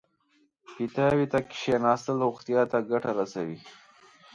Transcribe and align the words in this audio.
پیتاوي 0.75 1.25
ته 1.31 1.39
کېناستل 1.51 2.15
روغتیا 2.25 2.61
ته 2.71 2.77
ګټه 2.91 3.11
رسوي. 3.19 3.59